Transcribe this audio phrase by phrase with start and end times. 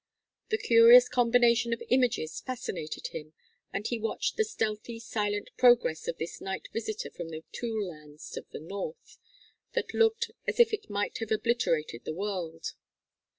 [0.49, 3.33] The curious combination of images fascinated him,
[3.71, 8.35] and he watched the stealthy silent progress of this night visitor from the tule lands
[8.35, 9.19] of the north,
[9.73, 12.73] that looked as if it might have obliterated the world.